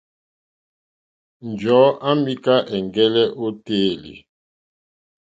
Njɔ̀ɔ́ 1.49 1.85
à 2.07 2.11
mìká 2.23 2.53
ɛ̀ŋgɛ́lɛ́ 2.75 3.27
ô 3.45 3.47
téèlì. 3.65 4.13